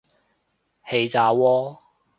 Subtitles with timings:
[0.83, 1.77] 氣炸鍋